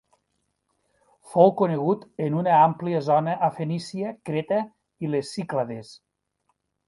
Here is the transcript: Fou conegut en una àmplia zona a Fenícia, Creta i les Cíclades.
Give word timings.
Fou 1.33 1.51
conegut 1.59 2.07
en 2.27 2.37
una 2.39 2.55
àmplia 2.61 3.01
zona 3.09 3.35
a 3.49 3.51
Fenícia, 3.59 4.13
Creta 4.29 4.59
i 5.07 5.13
les 5.17 5.33
Cíclades. 5.35 5.93